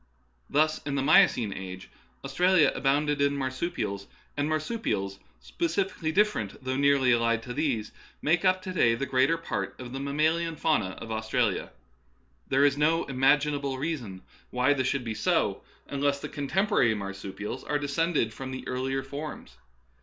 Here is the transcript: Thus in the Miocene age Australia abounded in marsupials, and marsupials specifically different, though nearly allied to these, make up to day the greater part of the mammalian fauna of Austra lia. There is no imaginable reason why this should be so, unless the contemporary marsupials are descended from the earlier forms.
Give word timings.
Thus 0.49 0.81
in 0.83 0.95
the 0.95 1.03
Miocene 1.03 1.53
age 1.53 1.91
Australia 2.25 2.71
abounded 2.73 3.21
in 3.21 3.37
marsupials, 3.37 4.07
and 4.35 4.49
marsupials 4.49 5.19
specifically 5.39 6.11
different, 6.11 6.63
though 6.63 6.75
nearly 6.75 7.11
allied 7.11 7.43
to 7.43 7.53
these, 7.53 7.91
make 8.19 8.43
up 8.43 8.63
to 8.63 8.73
day 8.73 8.95
the 8.95 9.05
greater 9.05 9.37
part 9.37 9.79
of 9.79 9.93
the 9.93 9.99
mammalian 9.99 10.55
fauna 10.55 10.97
of 10.97 11.09
Austra 11.09 11.51
lia. 11.51 11.69
There 12.47 12.65
is 12.65 12.79
no 12.79 13.03
imaginable 13.03 13.77
reason 13.77 14.23
why 14.49 14.73
this 14.73 14.87
should 14.87 15.03
be 15.03 15.13
so, 15.13 15.61
unless 15.87 16.19
the 16.19 16.29
contemporary 16.29 16.95
marsupials 16.95 17.63
are 17.63 17.77
descended 17.77 18.33
from 18.33 18.49
the 18.49 18.67
earlier 18.67 19.03
forms. 19.03 19.55